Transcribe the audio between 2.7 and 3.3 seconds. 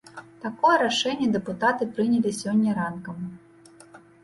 ранкам.